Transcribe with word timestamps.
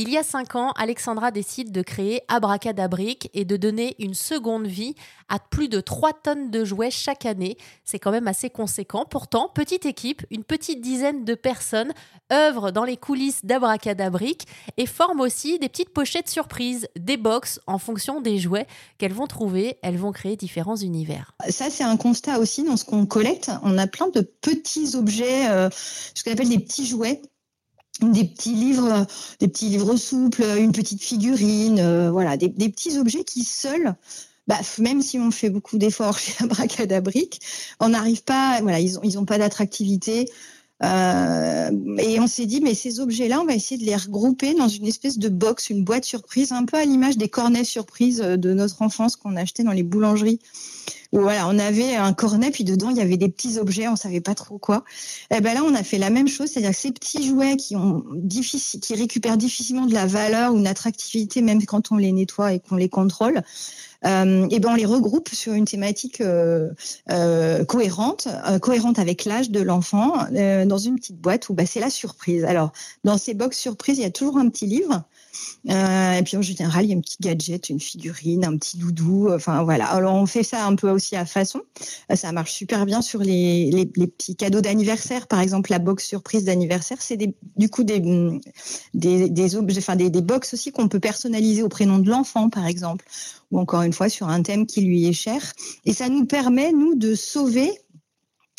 Il 0.00 0.10
y 0.10 0.16
a 0.16 0.22
cinq 0.22 0.54
ans, 0.54 0.70
Alexandra 0.76 1.32
décide 1.32 1.72
de 1.72 1.82
créer 1.82 2.20
Abracadabrique 2.28 3.30
et 3.34 3.44
de 3.44 3.56
donner 3.56 3.96
une 3.98 4.14
seconde 4.14 4.68
vie 4.68 4.94
à 5.28 5.40
plus 5.40 5.68
de 5.68 5.80
3 5.80 6.12
tonnes 6.12 6.52
de 6.52 6.64
jouets 6.64 6.92
chaque 6.92 7.26
année. 7.26 7.56
C'est 7.84 7.98
quand 7.98 8.12
même 8.12 8.28
assez 8.28 8.48
conséquent. 8.48 9.06
Pourtant, 9.10 9.50
petite 9.52 9.86
équipe, 9.86 10.24
une 10.30 10.44
petite 10.44 10.80
dizaine 10.80 11.24
de 11.24 11.34
personnes 11.34 11.92
œuvrent 12.32 12.70
dans 12.70 12.84
les 12.84 12.96
coulisses 12.96 13.44
d'Abracadabrique 13.44 14.46
et 14.76 14.86
forment 14.86 15.22
aussi 15.22 15.58
des 15.58 15.68
petites 15.68 15.92
pochettes 15.92 16.28
surprises, 16.28 16.86
des 16.96 17.16
box 17.16 17.58
en 17.66 17.78
fonction 17.78 18.20
des 18.20 18.38
jouets 18.38 18.68
qu'elles 18.98 19.12
vont 19.12 19.26
trouver. 19.26 19.78
Elles 19.82 19.98
vont 19.98 20.12
créer 20.12 20.36
différents 20.36 20.76
univers. 20.76 21.32
Ça, 21.48 21.70
c'est 21.70 21.82
un 21.82 21.96
constat 21.96 22.38
aussi 22.38 22.62
dans 22.62 22.76
ce 22.76 22.84
qu'on 22.84 23.04
collecte. 23.04 23.50
On 23.64 23.76
a 23.78 23.88
plein 23.88 24.10
de 24.10 24.20
petits 24.20 24.94
objets, 24.94 25.50
euh, 25.50 25.68
ce 26.14 26.22
qu'on 26.22 26.30
appelle 26.30 26.50
des 26.50 26.60
petits 26.60 26.86
jouets 26.86 27.20
des 28.02 28.24
petits 28.24 28.54
livres, 28.54 29.06
des 29.40 29.48
petits 29.48 29.68
livres 29.68 29.96
souples, 29.96 30.44
une 30.58 30.72
petite 30.72 31.02
figurine, 31.02 31.78
euh, 31.80 32.10
voilà, 32.10 32.36
des, 32.36 32.48
petits 32.50 32.98
objets 32.98 33.24
qui 33.24 33.44
seuls, 33.44 33.94
bah, 34.46 34.58
même 34.78 35.02
si 35.02 35.18
on 35.18 35.30
fait 35.30 35.50
beaucoup 35.50 35.78
d'efforts 35.78 36.18
chez 36.18 36.32
Abracadabrique, 36.42 37.40
on 37.80 37.90
n'arrive 37.90 38.22
pas, 38.24 38.60
voilà, 38.62 38.80
ils 38.80 38.98
ont, 38.98 39.02
ils 39.02 39.18
ont 39.18 39.24
pas 39.24 39.38
d'attractivité. 39.38 40.30
Euh, 40.84 41.70
et 41.98 42.20
on 42.20 42.28
s'est 42.28 42.46
dit, 42.46 42.60
mais 42.60 42.74
ces 42.74 43.00
objets-là, 43.00 43.40
on 43.40 43.44
va 43.44 43.54
essayer 43.54 43.80
de 43.80 43.84
les 43.84 43.96
regrouper 43.96 44.54
dans 44.54 44.68
une 44.68 44.86
espèce 44.86 45.18
de 45.18 45.28
box, 45.28 45.70
une 45.70 45.82
boîte 45.82 46.04
surprise, 46.04 46.52
un 46.52 46.64
peu 46.64 46.76
à 46.76 46.84
l'image 46.84 47.16
des 47.16 47.28
cornets 47.28 47.64
surprises 47.64 48.18
de 48.20 48.52
notre 48.52 48.82
enfance 48.82 49.16
qu'on 49.16 49.34
achetait 49.34 49.64
dans 49.64 49.72
les 49.72 49.82
boulangeries 49.82 50.38
voilà, 51.12 51.48
on 51.48 51.58
avait 51.58 51.96
un 51.96 52.12
cornet, 52.12 52.50
puis 52.50 52.64
dedans, 52.64 52.90
il 52.90 52.96
y 52.96 53.00
avait 53.00 53.16
des 53.16 53.28
petits 53.28 53.58
objets, 53.58 53.88
on 53.88 53.96
savait 53.96 54.20
pas 54.20 54.34
trop 54.34 54.58
quoi. 54.58 54.84
Et 55.30 55.36
eh 55.38 55.40
ben 55.40 55.54
là, 55.54 55.62
on 55.64 55.74
a 55.74 55.82
fait 55.82 55.98
la 55.98 56.10
même 56.10 56.28
chose, 56.28 56.50
c'est-à-dire 56.50 56.74
ces 56.74 56.92
petits 56.92 57.26
jouets 57.26 57.56
qui 57.56 57.76
ont 57.76 58.04
difficile, 58.14 58.80
qui 58.80 58.94
récupèrent 58.94 59.38
difficilement 59.38 59.86
de 59.86 59.94
la 59.94 60.06
valeur 60.06 60.52
ou 60.52 60.58
une 60.58 60.66
attractivité, 60.66 61.40
même 61.40 61.64
quand 61.64 61.92
on 61.92 61.96
les 61.96 62.12
nettoie 62.12 62.52
et 62.52 62.60
qu'on 62.60 62.76
les 62.76 62.88
contrôle. 62.88 63.42
Euh, 64.06 64.46
et 64.50 64.60
ben 64.60 64.70
on 64.70 64.74
les 64.74 64.84
regroupe 64.84 65.28
sur 65.30 65.54
une 65.54 65.64
thématique 65.64 66.20
euh, 66.20 66.70
euh, 67.10 67.64
cohérente, 67.64 68.28
cohérente 68.62 68.98
avec 68.98 69.24
l'âge 69.24 69.50
de 69.50 69.60
l'enfant, 69.60 70.26
dans 70.30 70.78
une 70.78 70.96
petite 70.96 71.20
boîte 71.20 71.48
où 71.48 71.54
bah, 71.54 71.66
c'est 71.66 71.80
la 71.80 71.90
surprise. 71.90 72.44
Alors 72.44 72.72
dans 73.04 73.18
ces 73.18 73.34
box 73.34 73.58
surprises, 73.58 73.98
il 73.98 74.02
y 74.02 74.06
a 74.06 74.10
toujours 74.10 74.38
un 74.38 74.48
petit 74.48 74.66
livre 74.66 75.04
et 75.64 76.22
puis 76.24 76.36
en 76.36 76.42
général, 76.42 76.84
il 76.84 76.90
y 76.90 76.94
a 76.94 76.96
un 76.96 77.00
petit 77.00 77.16
gadget, 77.20 77.68
une 77.68 77.80
figurine, 77.80 78.44
un 78.44 78.56
petit 78.56 78.78
doudou. 78.78 79.28
Enfin 79.32 79.62
voilà. 79.62 79.86
Alors 79.86 80.14
on 80.14 80.26
fait 80.26 80.42
ça 80.42 80.64
un 80.64 80.74
peu 80.74 80.90
aussi 80.98 81.16
à 81.16 81.24
façon. 81.24 81.62
Euh, 82.12 82.16
ça 82.16 82.32
marche 82.32 82.52
super 82.52 82.84
bien 82.84 83.00
sur 83.00 83.20
les, 83.20 83.70
les, 83.70 84.06
petits 84.06 84.36
cadeaux 84.36 84.60
d'anniversaire. 84.60 85.26
Par 85.26 85.40
exemple, 85.40 85.70
la 85.70 85.78
box 85.78 86.04
surprise 86.04 86.44
d'anniversaire, 86.44 86.98
c'est 87.00 87.16
du 87.16 87.68
coup 87.70 87.84
des, 87.84 88.00
des, 88.94 89.30
des 89.30 89.56
objets, 89.56 89.78
enfin 89.78 89.96
des, 89.96 90.10
des 90.10 90.22
box 90.22 90.54
aussi 90.54 90.72
qu'on 90.72 90.88
peut 90.88 91.00
personnaliser 91.00 91.62
au 91.62 91.68
prénom 91.68 91.98
de 91.98 92.10
l'enfant, 92.10 92.50
par 92.50 92.66
exemple, 92.66 93.04
ou 93.50 93.58
encore 93.58 93.82
une 93.82 93.92
fois 93.92 94.08
sur 94.08 94.28
un 94.28 94.42
thème 94.42 94.66
qui 94.66 94.82
lui 94.82 95.06
est 95.06 95.12
cher. 95.12 95.52
Et 95.84 95.92
ça 95.92 96.08
nous 96.08 96.26
permet 96.26 96.72
nous 96.72 96.94
de 96.94 97.14
sauver 97.14 97.70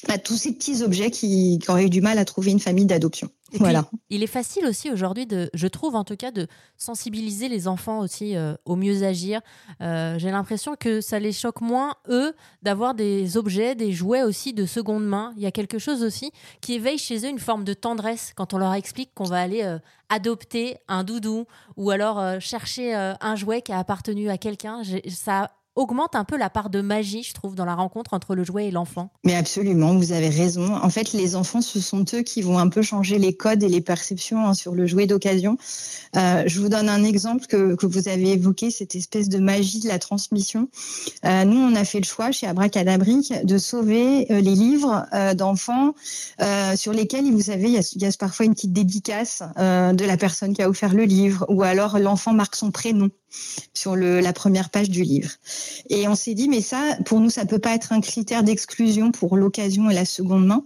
à 0.07 0.17
tous 0.17 0.37
ces 0.37 0.53
petits 0.53 0.81
objets 0.81 1.11
qui, 1.11 1.59
qui, 1.59 1.69
auraient 1.69 1.85
eu 1.85 1.89
du 1.89 2.01
mal 2.01 2.17
à 2.17 2.25
trouver 2.25 2.51
une 2.51 2.59
famille 2.59 2.85
d'adoption. 2.85 3.29
Voilà. 3.53 3.89
il 4.11 4.21
est 4.21 4.27
facile 4.27 4.67
aussi 4.67 4.91
aujourd'hui 4.91 5.25
de, 5.25 5.49
je 5.55 5.67
trouve 5.67 5.95
en 5.95 6.03
tout 6.03 6.15
cas, 6.15 6.29
de 6.29 6.45
sensibiliser 6.77 7.49
les 7.49 7.67
enfants 7.67 7.99
aussi 7.99 8.35
euh, 8.35 8.53
au 8.63 8.75
mieux 8.75 9.03
agir. 9.03 9.41
Euh, 9.81 10.19
j'ai 10.19 10.29
l'impression 10.29 10.75
que 10.79 11.01
ça 11.01 11.17
les 11.17 11.31
choque 11.31 11.61
moins 11.61 11.95
eux 12.09 12.33
d'avoir 12.61 12.93
des 12.93 13.37
objets, 13.37 13.73
des 13.73 13.91
jouets 13.91 14.21
aussi 14.21 14.53
de 14.53 14.67
seconde 14.67 15.05
main. 15.05 15.33
Il 15.35 15.41
y 15.41 15.47
a 15.47 15.51
quelque 15.51 15.79
chose 15.79 16.03
aussi 16.03 16.31
qui 16.61 16.73
éveille 16.73 16.99
chez 16.99 17.25
eux 17.25 17.29
une 17.29 17.39
forme 17.39 17.63
de 17.63 17.73
tendresse 17.73 18.33
quand 18.35 18.53
on 18.53 18.59
leur 18.59 18.73
explique 18.75 19.15
qu'on 19.15 19.23
va 19.23 19.41
aller 19.41 19.63
euh, 19.63 19.79
adopter 20.09 20.77
un 20.87 21.03
doudou 21.03 21.45
ou 21.75 21.89
alors 21.89 22.41
chercher 22.41 22.95
un 22.95 23.35
jouet 23.35 23.61
qui 23.61 23.71
a 23.71 23.77
appartenu 23.77 24.29
à 24.29 24.39
quelqu'un. 24.39 24.81
Ça 25.07 25.51
augmente 25.79 26.15
un 26.15 26.25
peu 26.25 26.37
la 26.37 26.49
part 26.49 26.69
de 26.69 26.81
magie, 26.81 27.23
je 27.23 27.33
trouve, 27.33 27.55
dans 27.55 27.63
la 27.63 27.73
rencontre 27.73 28.13
entre 28.13 28.35
le 28.35 28.43
jouet 28.43 28.67
et 28.67 28.71
l'enfant. 28.71 29.11
Mais 29.23 29.35
absolument, 29.35 29.95
vous 29.95 30.11
avez 30.11 30.27
raison. 30.27 30.75
En 30.75 30.89
fait, 30.89 31.13
les 31.13 31.37
enfants, 31.37 31.61
ce 31.61 31.79
sont 31.79 32.03
eux 32.13 32.21
qui 32.21 32.41
vont 32.41 32.59
un 32.59 32.67
peu 32.67 32.81
changer 32.81 33.17
les 33.17 33.33
codes 33.33 33.63
et 33.63 33.69
les 33.69 33.79
perceptions 33.79 34.45
hein, 34.45 34.53
sur 34.53 34.75
le 34.75 34.85
jouet 34.87 35.07
d'occasion. 35.07 35.57
Euh, 36.17 36.43
je 36.45 36.59
vous 36.59 36.67
donne 36.67 36.89
un 36.89 37.05
exemple 37.05 37.45
que, 37.45 37.75
que, 37.75 37.85
vous 37.85 38.09
avez 38.09 38.31
évoqué, 38.31 38.71
cette 38.71 38.93
espèce 38.95 39.29
de 39.29 39.39
magie 39.39 39.79
de 39.79 39.87
la 39.87 39.99
transmission. 39.99 40.67
Euh, 41.23 41.45
nous, 41.45 41.57
on 41.57 41.73
a 41.75 41.85
fait 41.85 41.99
le 41.99 42.05
choix 42.05 42.31
chez 42.31 42.45
Abracadabrique 42.45 43.33
de 43.45 43.57
sauver 43.57 44.29
euh, 44.31 44.41
les 44.41 44.55
livres 44.55 45.05
d'enfants 45.35 45.93
sur 46.75 46.93
lesquels, 46.93 47.31
vous 47.31 47.43
savez, 47.43 47.69
il 47.69 47.81
y, 47.95 47.99
y 47.99 48.05
a 48.05 48.11
parfois 48.19 48.45
une 48.45 48.53
petite 48.53 48.73
dédicace 48.73 49.43
de 49.57 50.05
la 50.05 50.17
personne 50.17 50.53
qui 50.53 50.61
a 50.61 50.69
offert 50.69 50.93
le 50.93 51.03
livre, 51.03 51.45
ou 51.47 51.63
alors 51.63 51.99
l'enfant 51.99 52.33
marque 52.33 52.55
son 52.55 52.71
prénom 52.71 53.09
sur 53.73 53.95
la 53.95 54.33
première 54.33 54.69
page 54.69 54.89
du 54.89 55.03
livre. 55.03 55.31
Et 55.89 56.07
on 56.07 56.15
s'est 56.15 56.33
dit, 56.33 56.49
mais 56.49 56.61
ça, 56.61 56.97
pour 57.05 57.19
nous, 57.19 57.29
ça 57.29 57.45
peut 57.45 57.59
pas 57.59 57.73
être 57.75 57.93
un 57.93 58.01
critère 58.01 58.43
d'exclusion 58.43 59.11
pour 59.11 59.37
l'occasion 59.37 59.89
et 59.89 59.93
la 59.93 60.05
seconde 60.05 60.45
main. 60.45 60.63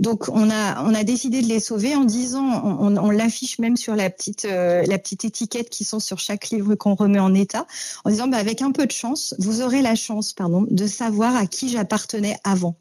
Donc, 0.00 0.28
on 0.28 0.50
a, 0.50 0.82
on 0.84 0.94
a 0.94 1.04
décidé 1.04 1.42
de 1.42 1.46
les 1.46 1.60
sauver 1.60 1.94
en 1.94 2.04
disant, 2.04 2.62
on, 2.64 2.96
on 2.96 3.10
l'affiche 3.10 3.58
même 3.58 3.76
sur 3.76 3.94
la 3.96 4.10
petite, 4.10 4.44
euh, 4.44 4.84
la 4.86 4.98
petite 4.98 5.24
étiquette 5.24 5.70
qui 5.70 5.84
sont 5.84 6.00
sur 6.00 6.18
chaque 6.18 6.50
livre 6.50 6.74
qu'on 6.74 6.94
remet 6.94 7.18
en 7.18 7.34
état, 7.34 7.66
en 8.04 8.10
disant, 8.10 8.28
bah, 8.28 8.38
avec 8.38 8.62
un 8.62 8.72
peu 8.72 8.86
de 8.86 8.92
chance, 8.92 9.34
vous 9.38 9.60
aurez 9.60 9.82
la 9.82 9.94
chance, 9.94 10.32
pardon, 10.32 10.66
de 10.70 10.86
savoir 10.86 11.36
à 11.36 11.46
qui 11.46 11.68
j'appartenais 11.68 12.36
avant. 12.44 12.76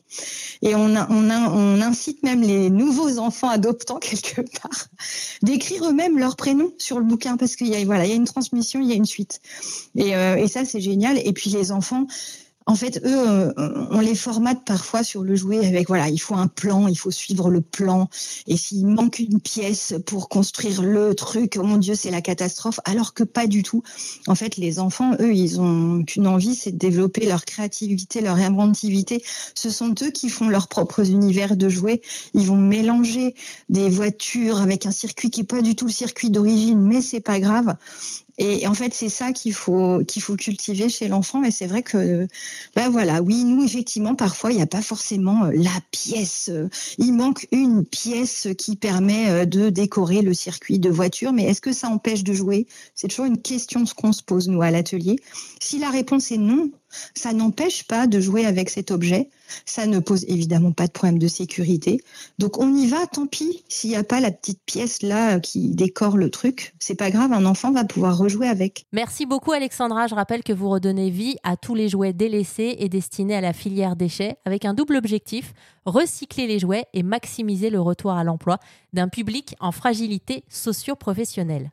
Et 0.61 0.75
on, 0.75 0.95
on 0.95 1.81
incite 1.81 2.23
même 2.23 2.41
les 2.41 2.69
nouveaux 2.69 3.17
enfants 3.17 3.49
adoptants 3.49 3.99
quelque 3.99 4.41
part 4.61 4.87
d'écrire 5.41 5.85
eux-mêmes 5.85 6.17
leur 6.17 6.35
prénom 6.35 6.71
sur 6.77 6.99
le 6.99 7.05
bouquin 7.05 7.37
parce 7.37 7.55
qu'il 7.55 7.67
y 7.67 7.75
a, 7.75 7.83
voilà, 7.85 8.05
il 8.05 8.09
y 8.09 8.13
a 8.13 8.15
une 8.15 8.25
transmission, 8.25 8.79
il 8.79 8.87
y 8.87 8.91
a 8.91 8.95
une 8.95 9.05
suite. 9.05 9.22
Et, 9.95 10.15
euh, 10.15 10.35
et 10.35 10.47
ça, 10.47 10.65
c'est 10.65 10.81
génial. 10.81 11.17
Et 11.25 11.33
puis 11.33 11.49
les 11.49 11.71
enfants, 11.71 12.07
en 12.65 12.75
fait, 12.75 13.01
eux, 13.03 13.27
euh, 13.27 13.53
on 13.91 13.99
les 13.99 14.15
formate 14.15 14.63
parfois 14.65 15.03
sur 15.03 15.21
le 15.23 15.35
jouet 15.35 15.65
avec, 15.65 15.87
voilà, 15.87 16.07
il 16.07 16.17
faut 16.17 16.35
un 16.35 16.47
plan, 16.47 16.87
il 16.87 16.95
faut 16.95 17.11
suivre 17.11 17.49
le 17.49 17.59
plan. 17.59 18.09
Et 18.47 18.55
s'il 18.55 18.87
manque 18.87 19.19
une 19.19 19.41
pièce 19.41 19.93
pour 20.05 20.29
construire 20.29 20.81
le 20.81 21.13
truc, 21.13 21.57
oh 21.59 21.63
mon 21.63 21.77
Dieu, 21.77 21.95
c'est 21.95 22.11
la 22.11 22.21
catastrophe. 22.21 22.79
Alors 22.85 23.13
que 23.13 23.23
pas 23.23 23.47
du 23.47 23.63
tout. 23.63 23.83
En 24.27 24.35
fait, 24.35 24.55
les 24.55 24.79
enfants, 24.79 25.11
eux, 25.19 25.33
ils 25.33 25.59
ont 25.59 26.03
qu'une 26.03 26.27
envie, 26.27 26.55
c'est 26.55 26.71
de 26.71 26.77
développer 26.77 27.25
leur 27.25 27.43
créativité, 27.43 28.21
leur 28.21 28.37
inventivité. 28.37 29.23
Ce 29.55 29.69
sont 29.69 29.93
eux 30.01 30.11
qui 30.11 30.29
font 30.29 30.47
leurs 30.47 30.69
propres 30.69 31.09
univers 31.09 31.57
de 31.57 31.67
jouets. 31.67 32.01
Ils 32.33 32.47
vont 32.47 32.57
mélanger 32.57 33.35
des 33.67 33.89
voitures 33.89 34.61
avec 34.61 34.85
un 34.85 34.91
circuit 34.91 35.29
qui 35.29 35.41
est 35.41 35.45
pas 35.45 35.61
du 35.61 35.75
tout 35.75 35.85
le 35.85 35.91
circuit 35.91 36.29
d'origine, 36.29 36.81
mais 36.81 37.01
c'est 37.01 37.19
pas 37.19 37.41
grave. 37.41 37.75
Et 38.37 38.65
en 38.67 38.73
fait, 38.73 38.93
c'est 38.93 39.09
ça 39.09 39.31
qu'il 39.31 39.53
faut 39.53 40.03
qu'il 40.05 40.21
faut 40.21 40.35
cultiver 40.35 40.89
chez 40.89 41.07
l'enfant. 41.07 41.43
Et 41.43 41.51
c'est 41.51 41.67
vrai 41.67 41.83
que, 41.83 42.27
ben 42.75 42.89
voilà, 42.89 43.21
oui, 43.21 43.43
nous 43.43 43.63
effectivement, 43.63 44.15
parfois, 44.15 44.51
il 44.51 44.55
n'y 44.55 44.61
a 44.61 44.67
pas 44.67 44.81
forcément 44.81 45.45
euh, 45.45 45.51
la 45.53 45.79
pièce. 45.91 46.49
Euh, 46.51 46.67
il 46.97 47.13
manque 47.13 47.47
une 47.51 47.85
pièce 47.85 48.47
qui 48.57 48.75
permet 48.75 49.29
euh, 49.29 49.45
de 49.45 49.69
décorer 49.69 50.21
le 50.21 50.33
circuit 50.33 50.79
de 50.79 50.89
voiture. 50.89 51.31
Mais 51.31 51.43
est-ce 51.43 51.61
que 51.61 51.73
ça 51.73 51.89
empêche 51.89 52.23
de 52.23 52.33
jouer? 52.33 52.67
C'est 52.95 53.07
toujours 53.07 53.25
une 53.25 53.41
question 53.41 53.83
qu'on 53.95 54.13
se 54.13 54.23
pose 54.23 54.47
nous 54.47 54.61
à 54.61 54.71
l'atelier. 54.71 55.17
Si 55.59 55.77
la 55.77 55.91
réponse 55.91 56.31
est 56.31 56.37
non, 56.37 56.71
ça 57.15 57.33
n'empêche 57.33 57.85
pas 57.85 58.07
de 58.07 58.19
jouer 58.19 58.45
avec 58.45 58.69
cet 58.69 58.91
objet. 58.91 59.29
Ça 59.65 59.85
ne 59.85 59.99
pose 59.99 60.25
évidemment 60.27 60.71
pas 60.71 60.87
de 60.87 60.91
problème 60.91 61.19
de 61.19 61.27
sécurité. 61.27 62.01
Donc 62.39 62.57
on 62.57 62.73
y 62.75 62.87
va, 62.87 63.05
tant 63.07 63.27
pis. 63.27 63.63
S'il 63.67 63.91
n'y 63.91 63.95
a 63.95 64.03
pas 64.03 64.19
la 64.19 64.31
petite 64.31 64.61
pièce 64.65 65.01
là 65.01 65.39
qui 65.39 65.69
décore 65.69 66.17
le 66.17 66.29
truc, 66.29 66.73
c'est 66.79 66.95
pas 66.95 67.11
grave, 67.11 67.33
un 67.33 67.45
enfant 67.45 67.71
va 67.71 67.83
pouvoir 67.83 68.17
rejouer 68.17 68.47
avec. 68.47 68.85
Merci 68.91 69.25
beaucoup 69.25 69.51
Alexandra. 69.51 70.07
Je 70.07 70.15
rappelle 70.15 70.43
que 70.43 70.53
vous 70.53 70.69
redonnez 70.69 71.09
vie 71.09 71.35
à 71.43 71.57
tous 71.57 71.75
les 71.75 71.89
jouets 71.89 72.13
délaissés 72.13 72.75
et 72.79 72.89
destinés 72.89 73.35
à 73.35 73.41
la 73.41 73.53
filière 73.53 73.95
déchets 73.95 74.37
avec 74.45 74.65
un 74.65 74.73
double 74.73 74.95
objectif, 74.95 75.53
recycler 75.85 76.47
les 76.47 76.59
jouets 76.59 76.85
et 76.93 77.03
maximiser 77.03 77.69
le 77.69 77.81
retour 77.81 78.11
à 78.11 78.23
l'emploi 78.23 78.57
d'un 78.93 79.07
public 79.07 79.55
en 79.59 79.71
fragilité 79.71 80.43
socio-professionnelle. 80.49 81.71